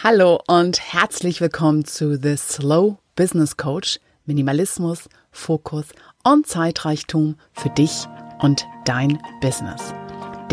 [0.00, 3.98] Hallo und herzlich willkommen zu The Slow Business Coach.
[4.26, 5.86] Minimalismus, Fokus
[6.22, 8.06] und Zeitreichtum für dich
[8.38, 9.92] und dein Business.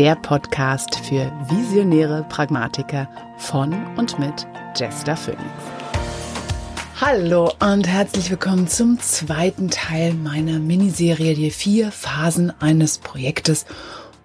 [0.00, 5.44] Der Podcast für visionäre Pragmatiker von und mit Jester Phoenix.
[7.00, 13.64] Hallo und herzlich willkommen zum zweiten Teil meiner Miniserie Die vier Phasen eines Projektes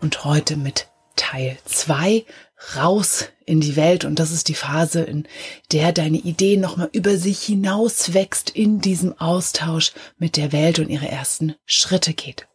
[0.02, 2.26] und heute mit Teil zwei
[2.76, 5.28] raus in die Welt und das ist die Phase, in
[5.72, 10.90] der deine Idee nochmal über sich hinaus wächst, in diesem Austausch mit der Welt und
[10.90, 12.48] ihre ersten Schritte geht.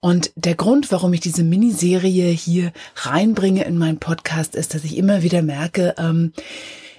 [0.00, 4.98] Und der Grund, warum ich diese Miniserie hier reinbringe in meinen Podcast, ist, dass ich
[4.98, 6.34] immer wieder merke, ähm,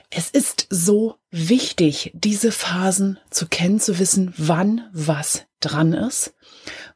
[0.09, 6.33] es ist so wichtig, diese Phasen zu kennen, zu wissen, wann was dran ist,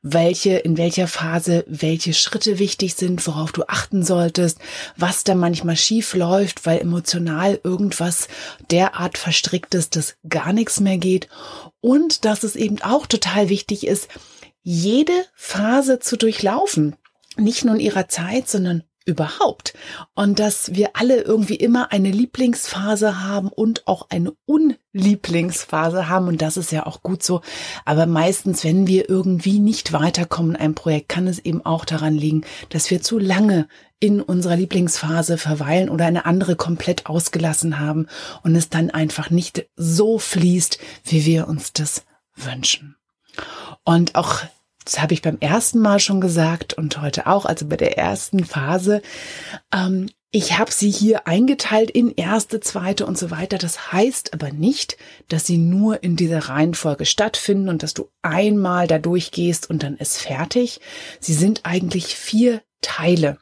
[0.01, 4.59] welche, in welcher Phase welche Schritte wichtig sind, worauf du achten solltest,
[4.95, 8.27] was da manchmal schief läuft, weil emotional irgendwas
[8.71, 11.27] derart verstrickt ist, dass gar nichts mehr geht
[11.81, 14.07] und dass es eben auch total wichtig ist,
[14.61, 16.95] jede Phase zu durchlaufen.
[17.37, 19.73] Nicht nur in ihrer Zeit, sondern überhaupt.
[20.13, 26.27] Und dass wir alle irgendwie immer eine Lieblingsphase haben und auch eine Unlieblingsphase haben.
[26.27, 27.41] Und das ist ja auch gut so.
[27.85, 32.15] Aber meistens, wenn wir irgendwie nicht weiterkommen in einem Projekt, kann es eben auch daran
[32.15, 33.67] liegen, dass wir zu lange
[33.99, 38.07] in unserer Lieblingsphase verweilen oder eine andere komplett ausgelassen haben
[38.43, 42.95] und es dann einfach nicht so fließt, wie wir uns das wünschen.
[43.83, 44.41] Und auch
[44.89, 48.43] das habe ich beim ersten Mal schon gesagt und heute auch, also bei der ersten
[48.43, 49.03] Phase.
[49.71, 53.59] Ähm, ich habe sie hier eingeteilt in erste, zweite und so weiter.
[53.59, 58.87] Das heißt aber nicht, dass sie nur in dieser Reihenfolge stattfinden und dass du einmal
[58.87, 60.81] da durchgehst und dann ist fertig.
[61.19, 63.37] Sie sind eigentlich vier Teile.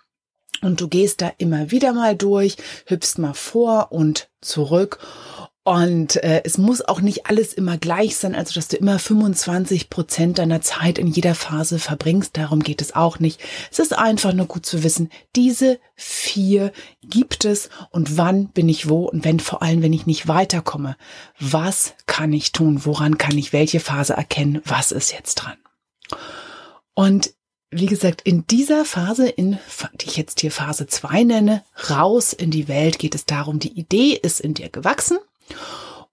[0.61, 4.99] Und du gehst da immer wieder mal durch, hüpfst mal vor und zurück
[5.67, 9.89] und äh, es muss auch nicht alles immer gleich sein, also dass du immer 25
[9.89, 12.37] Prozent deiner Zeit in jeder Phase verbringst.
[12.37, 13.41] Darum geht es auch nicht.
[13.69, 16.71] Es ist einfach nur gut zu wissen, diese vier
[17.03, 20.95] gibt es und wann bin ich wo und wenn vor allem, wenn ich nicht weiterkomme,
[21.37, 22.85] was kann ich tun?
[22.85, 24.61] Woran kann ich welche Phase erkennen?
[24.63, 25.57] Was ist jetzt dran?
[26.93, 27.33] Und
[27.71, 29.59] wie gesagt, in dieser Phase, in,
[29.95, 33.77] die ich jetzt hier Phase zwei nenne, raus in die Welt geht es darum, die
[33.77, 35.17] Idee ist in dir gewachsen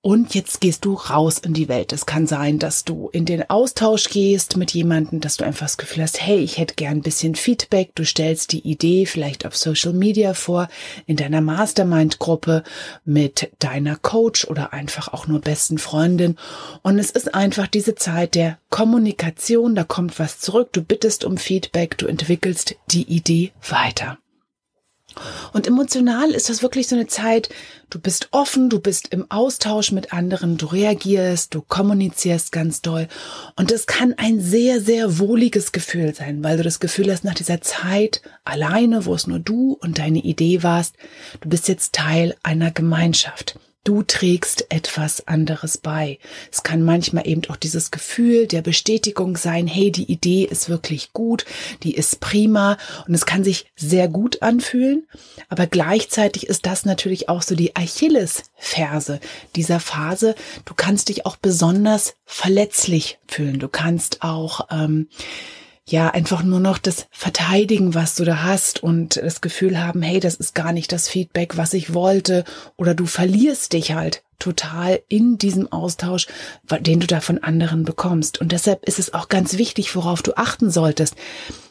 [0.05, 1.91] und jetzt gehst du raus in die Welt.
[1.95, 5.79] Es kann sein, dass du in den Austausch gehst mit jemandem, dass du einfach das
[5.79, 7.95] Gefühl hast, hey, ich hätte gern ein bisschen Feedback.
[7.95, 10.69] Du stellst die Idee vielleicht auf Social Media vor,
[11.07, 12.65] in deiner Mastermind-Gruppe
[13.07, 16.37] mit deiner Coach oder einfach auch nur besten Freundin.
[16.83, 19.75] Und es ist einfach diese Zeit der Kommunikation.
[19.75, 20.69] Da kommt was zurück.
[20.75, 21.97] Du bittest um Feedback.
[21.97, 24.19] Du entwickelst die Idee weiter.
[25.53, 27.49] Und emotional ist das wirklich so eine Zeit,
[27.91, 33.09] du bist offen, du bist im Austausch mit anderen, du reagierst, du kommunizierst ganz doll.
[33.57, 37.35] Und das kann ein sehr, sehr wohliges Gefühl sein, weil du das Gefühl hast, nach
[37.35, 40.97] dieser Zeit alleine, wo es nur du und deine Idee warst,
[41.41, 43.59] du bist jetzt Teil einer Gemeinschaft.
[43.85, 46.19] Du trägst etwas anderes bei.
[46.51, 51.13] Es kann manchmal eben auch dieses Gefühl der Bestätigung sein, hey, die Idee ist wirklich
[51.13, 51.45] gut,
[51.83, 55.07] die ist prima und es kann sich sehr gut anfühlen,
[55.51, 59.21] aber gleichzeitig ist das natürlich auch so die Achillesferse
[59.55, 60.35] dieser Phase.
[60.65, 63.59] Du kannst dich auch besonders verletzlich fühlen.
[63.59, 65.09] Du kannst auch ähm,
[65.87, 70.21] ja einfach nur noch das verteidigen, was du da hast und das Gefühl haben, hey,
[70.21, 72.45] das ist gar nicht das Feedback, was ich wollte
[72.77, 76.27] oder du verlierst dich halt total in diesem Austausch,
[76.81, 78.41] den du da von anderen bekommst.
[78.41, 81.15] Und deshalb ist es auch ganz wichtig, worauf du achten solltest,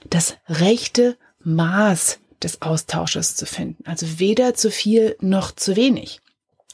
[0.10, 3.84] das rechte Maß des Austausches zu finden.
[3.86, 6.23] Also weder zu viel noch zu wenig.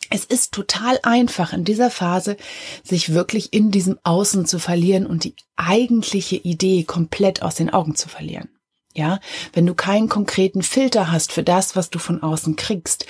[0.10, 2.38] Es ist total einfach in dieser Phase,
[2.84, 7.96] sich wirklich in diesem Außen zu verlieren und die eigentliche Idee komplett aus den Augen
[7.96, 8.50] zu verlieren.
[8.96, 9.20] Ja,
[9.54, 13.06] wenn du keinen konkreten Filter hast für das, was du von außen kriegst,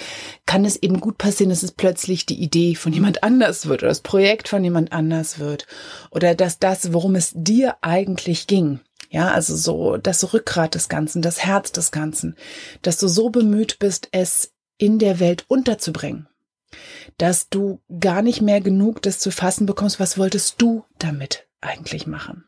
[0.45, 3.89] kann es eben gut passieren, dass es plötzlich die Idee von jemand anders wird oder
[3.89, 5.67] das Projekt von jemand anders wird
[6.11, 11.21] oder dass das, worum es dir eigentlich ging, ja, also so das Rückgrat des Ganzen,
[11.21, 12.35] das Herz des Ganzen,
[12.81, 16.28] dass du so bemüht bist, es in der Welt unterzubringen
[17.17, 22.07] dass du gar nicht mehr genug das zu fassen bekommst, was wolltest du damit eigentlich
[22.07, 22.45] machen.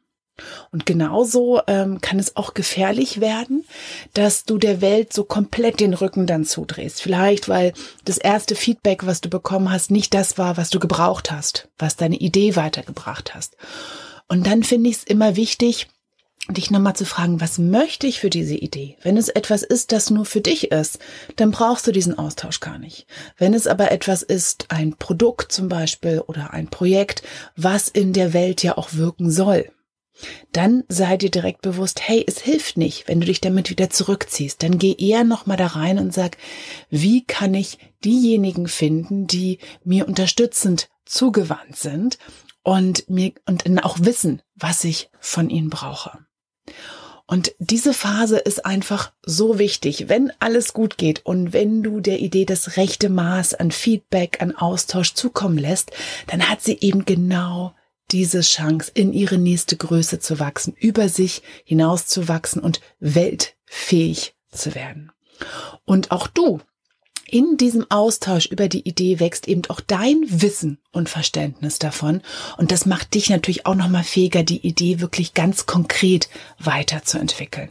[0.71, 3.65] Und genauso ähm, kann es auch gefährlich werden,
[4.13, 7.01] dass du der Welt so komplett den Rücken dann zudrehst.
[7.01, 7.73] Vielleicht, weil
[8.05, 11.95] das erste Feedback, was du bekommen hast, nicht das war, was du gebraucht hast, was
[11.95, 13.55] deine Idee weitergebracht hast.
[14.27, 15.87] Und dann finde ich es immer wichtig,
[16.49, 18.97] dich nochmal zu fragen, was möchte ich für diese Idee?
[19.03, 20.99] Wenn es etwas ist, das nur für dich ist,
[21.35, 23.05] dann brauchst du diesen Austausch gar nicht.
[23.37, 27.23] Wenn es aber etwas ist, ein Produkt zum Beispiel oder ein Projekt,
[27.55, 29.71] was in der Welt ja auch wirken soll,
[30.51, 34.61] dann sei dir direkt bewusst, hey, es hilft nicht, wenn du dich damit wieder zurückziehst.
[34.61, 36.37] Dann geh eher nochmal da rein und sag,
[36.89, 42.17] wie kann ich diejenigen finden, die mir unterstützend zugewandt sind
[42.63, 46.19] und mir und auch wissen, was ich von ihnen brauche.
[47.27, 52.19] Und diese Phase ist einfach so wichtig, wenn alles gut geht und wenn du der
[52.19, 55.91] Idee das rechte Maß an Feedback, an Austausch zukommen lässt,
[56.27, 57.73] dann hat sie eben genau
[58.11, 64.35] diese Chance, in ihre nächste Größe zu wachsen, über sich hinaus zu wachsen und weltfähig
[64.51, 65.11] zu werden.
[65.85, 66.59] Und auch du
[67.27, 72.21] in diesem Austausch über die Idee wächst eben auch dein Wissen und Verständnis davon.
[72.57, 76.29] Und das macht dich natürlich auch nochmal fähiger, die Idee wirklich ganz konkret
[76.59, 77.69] weiterzuentwickeln.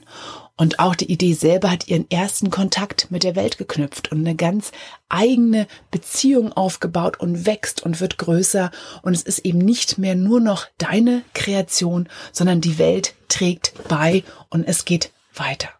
[0.61, 4.37] Und auch die Idee selber hat ihren ersten Kontakt mit der Welt geknüpft und eine
[4.37, 4.73] ganz
[5.09, 8.71] eigene Beziehung aufgebaut und wächst und wird größer.
[9.01, 14.23] Und es ist eben nicht mehr nur noch deine Kreation, sondern die Welt trägt bei
[14.51, 15.71] und es geht weiter.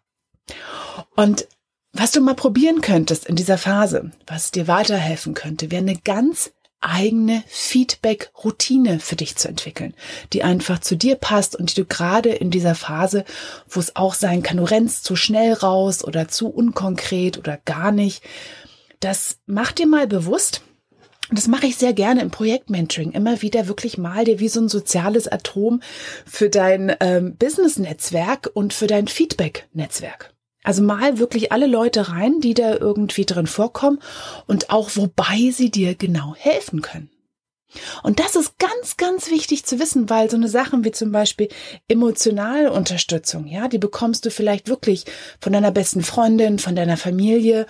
[1.15, 1.47] Und
[1.93, 6.51] was du mal probieren könntest in dieser Phase, was dir weiterhelfen könnte, wäre eine ganz
[6.81, 9.93] eigene Feedback-Routine für dich zu entwickeln,
[10.33, 13.23] die einfach zu dir passt und die du gerade in dieser Phase,
[13.69, 17.91] wo es auch sein kann, du rennst zu schnell raus oder zu unkonkret oder gar
[17.91, 18.23] nicht,
[18.99, 20.61] das mach dir mal bewusst,
[21.29, 23.11] das mache ich sehr gerne im Projektmentoring.
[23.11, 25.81] Immer wieder wirklich mal dir wie so ein soziales Atom
[26.25, 30.33] für dein ähm, Business-Netzwerk und für dein Feedback-Netzwerk.
[30.63, 33.99] Also mal wirklich alle Leute rein, die da irgendwie drin vorkommen
[34.47, 37.09] und auch wobei sie dir genau helfen können.
[38.03, 41.49] Und das ist ganz, ganz wichtig zu wissen, weil so eine Sachen wie zum Beispiel
[41.87, 45.05] emotionale Unterstützung, ja, die bekommst du vielleicht wirklich
[45.39, 47.65] von deiner besten Freundin, von deiner Familie,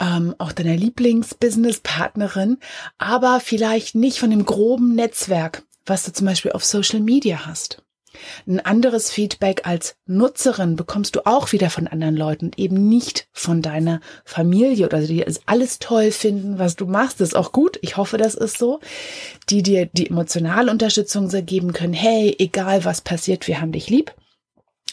[0.00, 2.58] ähm, auch deiner Lieblingsbusinesspartnerin,
[2.98, 7.82] aber vielleicht nicht von dem groben Netzwerk, was du zum Beispiel auf Social Media hast.
[8.46, 13.62] Ein anderes Feedback als Nutzerin bekommst du auch wieder von anderen Leuten, eben nicht von
[13.62, 17.20] deiner Familie oder die alles toll finden, was du machst.
[17.20, 17.78] Das ist auch gut.
[17.82, 18.80] Ich hoffe, das ist so.
[19.50, 21.94] Die dir die emotionale Unterstützung geben können.
[21.94, 24.14] Hey, egal was passiert, wir haben dich lieb.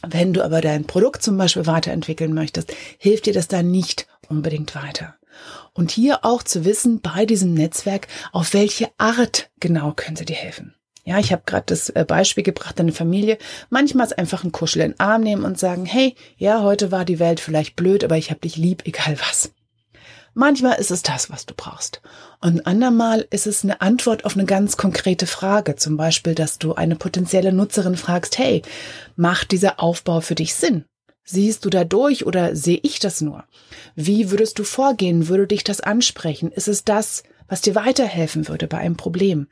[0.07, 4.75] Wenn du aber dein Produkt zum Beispiel weiterentwickeln möchtest, hilft dir das dann nicht unbedingt
[4.75, 5.15] weiter.
[5.73, 10.35] Und hier auch zu wissen bei diesem Netzwerk, auf welche Art genau können sie dir
[10.35, 10.75] helfen.
[11.07, 13.37] Ja, ich habe gerade das äh, Beispiel gebracht, deine Familie.
[13.69, 17.05] Manchmal ist einfach ein Kuschel in den Arm nehmen und sagen, hey, ja, heute war
[17.05, 19.51] die Welt vielleicht blöd, aber ich habe dich lieb, egal was.
[20.33, 22.01] Manchmal ist es das, was du brauchst.
[22.41, 25.75] Und andermal ist es eine Antwort auf eine ganz konkrete Frage.
[25.75, 28.63] Zum Beispiel, dass du eine potenzielle Nutzerin fragst, hey,
[29.15, 30.85] macht dieser Aufbau für dich Sinn?
[31.23, 33.45] Siehst du da durch oder sehe ich das nur?
[33.95, 35.27] Wie würdest du vorgehen?
[35.27, 36.51] Würde dich das ansprechen?
[36.51, 39.47] Ist es das, was dir weiterhelfen würde bei einem Problem?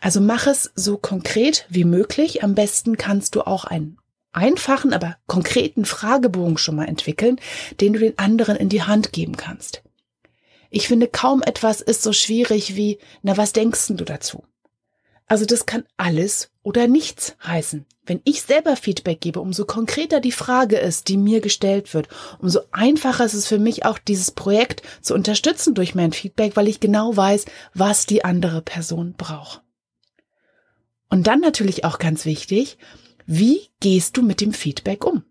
[0.00, 2.42] Also mach es so konkret wie möglich.
[2.42, 3.98] Am besten kannst du auch einen
[4.32, 7.40] einfachen, aber konkreten Fragebogen schon mal entwickeln,
[7.80, 9.82] den du den anderen in die Hand geben kannst.
[10.70, 14.44] Ich finde, kaum etwas ist so schwierig wie, na, was denkst du dazu?
[15.26, 17.84] Also das kann alles oder nichts heißen.
[18.06, 22.08] Wenn ich selber Feedback gebe, umso konkreter die Frage ist, die mir gestellt wird,
[22.38, 26.68] umso einfacher ist es für mich auch, dieses Projekt zu unterstützen durch mein Feedback, weil
[26.68, 27.44] ich genau weiß,
[27.74, 29.62] was die andere Person braucht.
[31.18, 32.78] Und dann natürlich auch ganz wichtig,
[33.26, 35.24] wie gehst du mit dem Feedback um?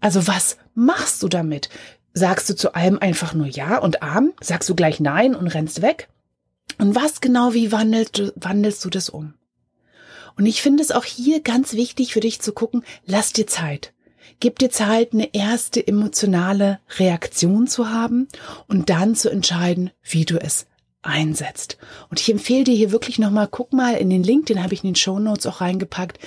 [0.00, 1.68] Also was machst du damit?
[2.12, 4.32] Sagst du zu allem einfach nur Ja und Arm?
[4.40, 6.08] Sagst du gleich Nein und rennst weg?
[6.78, 9.34] Und was genau, wie wandelst du, wandelst du das um?
[10.36, 13.92] Und ich finde es auch hier ganz wichtig für dich zu gucken, lass dir Zeit.
[14.40, 18.26] Gib dir Zeit, eine erste emotionale Reaktion zu haben
[18.66, 20.66] und dann zu entscheiden, wie du es
[21.02, 21.78] einsetzt.
[22.10, 24.84] Und ich empfehle dir hier wirklich nochmal, guck mal in den Link, den habe ich
[24.84, 26.18] in den Show Notes auch reingepackt,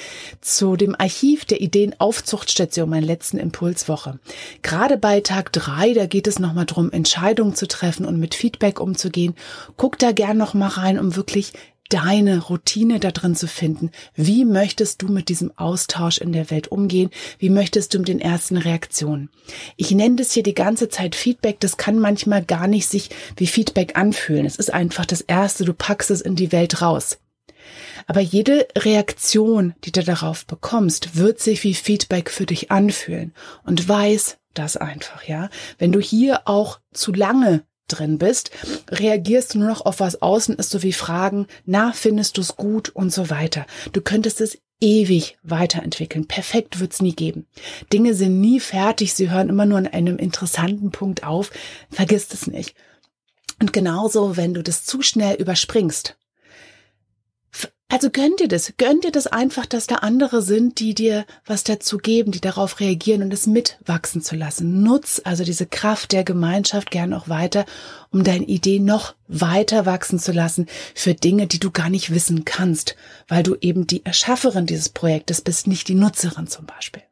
[0.41, 4.19] zu dem Archiv der Ideenaufzuchtstation, meiner letzten Impulswoche.
[4.63, 8.79] Gerade bei Tag drei, da geht es nochmal drum, Entscheidungen zu treffen und mit Feedback
[8.79, 9.35] umzugehen.
[9.77, 11.53] Guck da gern nochmal rein, um wirklich
[11.93, 13.91] deine Routine da drin zu finden.
[14.15, 17.11] Wie möchtest du mit diesem Austausch in der Welt umgehen?
[17.37, 19.29] Wie möchtest du mit den ersten Reaktionen?
[19.77, 21.59] Ich nenne das hier die ganze Zeit Feedback.
[21.59, 24.47] Das kann manchmal gar nicht sich wie Feedback anfühlen.
[24.47, 25.65] Es ist einfach das Erste.
[25.65, 27.19] Du packst es in die Welt raus.
[28.07, 33.33] Aber jede Reaktion, die du darauf bekommst, wird sich wie Feedback für dich anfühlen.
[33.63, 35.49] Und weiß das einfach, ja.
[35.77, 38.51] Wenn du hier auch zu lange drin bist,
[38.89, 42.55] reagierst du nur noch auf was außen ist, so wie Fragen, na, findest du es
[42.55, 43.65] gut und so weiter.
[43.91, 46.27] Du könntest es ewig weiterentwickeln.
[46.27, 47.47] Perfekt wird's nie geben.
[47.91, 51.51] Dinge sind nie fertig, sie hören immer nur an einem interessanten Punkt auf.
[51.89, 52.75] Vergiss es nicht.
[53.61, 56.17] Und genauso, wenn du das zu schnell überspringst,
[58.03, 61.63] also gönn dir das, gönn dir das einfach, dass da andere sind, die dir was
[61.63, 64.83] dazu geben, die darauf reagieren und es mitwachsen zu lassen.
[64.83, 67.65] Nutz also diese Kraft der Gemeinschaft gern auch weiter,
[68.11, 72.43] um deine Idee noch weiter wachsen zu lassen für Dinge, die du gar nicht wissen
[72.43, 72.97] kannst,
[73.29, 77.03] weil du eben die Erschafferin dieses Projektes bist, nicht die Nutzerin zum Beispiel.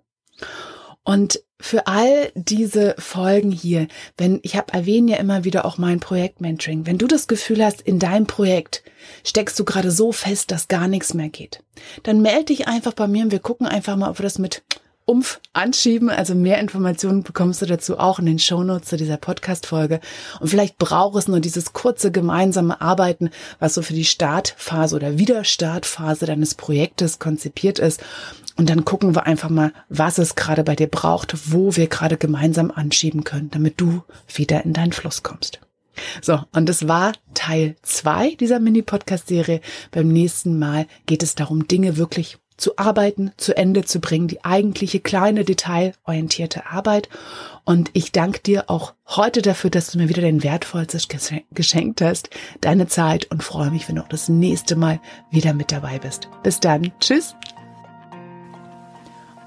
[1.06, 3.88] Und für all diese Folgen hier,
[4.18, 7.82] wenn ich habe erwähne ja immer wieder auch mein Projektmentoring, wenn du das Gefühl hast,
[7.82, 8.84] in deinem Projekt
[9.24, 11.64] steckst du gerade so fest, dass gar nichts mehr geht,
[12.04, 14.64] dann melde dich einfach bei mir und wir gucken einfach mal, ob wir das mit
[15.12, 16.10] Umf anschieben.
[16.10, 20.00] Also mehr Informationen bekommst du dazu auch in den Shownotes zu dieser Podcast-Folge.
[20.40, 25.18] Und vielleicht braucht es nur dieses kurze gemeinsame Arbeiten, was so für die Startphase oder
[25.18, 28.02] Wiederstartphase deines Projektes konzipiert ist.
[28.56, 32.16] Und dann gucken wir einfach mal, was es gerade bei dir braucht, wo wir gerade
[32.16, 34.04] gemeinsam anschieben können, damit du
[34.34, 35.60] wieder in deinen Fluss kommst.
[36.22, 39.60] So, und das war Teil zwei dieser Mini-Podcast-Serie.
[39.92, 44.46] Beim nächsten Mal geht es darum, Dinge wirklich zu arbeiten, zu Ende zu bringen, die
[44.46, 47.10] eigentliche kleine detailorientierte Arbeit.
[47.66, 51.08] Und ich danke dir auch heute dafür, dass du mir wieder dein wertvollstes
[51.52, 52.30] geschenkt hast,
[52.62, 55.00] deine Zeit und freue mich, wenn du auch das nächste Mal
[55.30, 56.30] wieder mit dabei bist.
[56.44, 56.92] Bis dann.
[57.00, 57.36] Tschüss.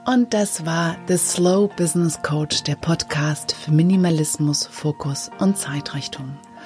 [0.06, 6.36] Und das war The Slow Business Coach, der Podcast für Minimalismus, Fokus und Zeitrichtung.